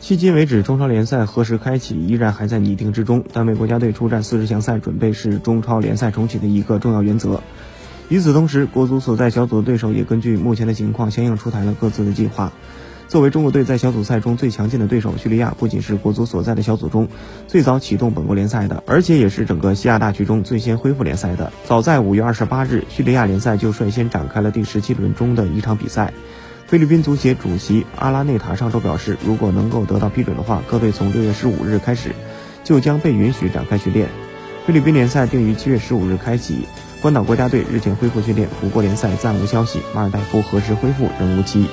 [0.00, 3.22] 迄今为止，中超联赛何时开启依然还在拟定之中。
[3.34, 7.42] 但为国家队出战四十强赛准备是中超联赛重启的一个重要原则。
[8.08, 12.50] 与此同时，国足所在小组的对手也根据目前的情况相应出台了各自的计划。
[13.08, 17.08] 作为中国队在小组赛中最强劲的对手，叙利亚不仅是国足所在的小组中
[17.46, 21.52] 最早启动本国联赛的，而且也是整个西亚大区中最先恢复联赛的。
[21.66, 26.14] 早在五月二十八日，叙利亚联赛就率先展开了第十七轮中的一场比赛。
[26.70, 32.14] 菲律宾足协主席阿拉内塔上周表示，如果能够得到批准的话，各队从六月十五日开始
[32.62, 34.08] 就将被允许展开训练。
[34.64, 36.68] 菲律宾联赛定于七月十五日开启，
[37.02, 41.66] 关岛国家队日前恢复训练，五国联赛暂无消息，马尔代夫何时恢复仍无期。